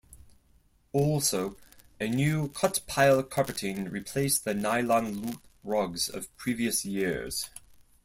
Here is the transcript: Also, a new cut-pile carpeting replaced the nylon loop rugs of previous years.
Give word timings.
Also, 0.93 1.57
a 1.99 2.07
new 2.07 2.47
cut-pile 2.47 3.21
carpeting 3.21 3.85
replaced 3.91 4.43
the 4.45 4.55
nylon 4.55 5.21
loop 5.21 5.47
rugs 5.63 6.09
of 6.09 6.35
previous 6.37 6.83
years. 6.83 7.51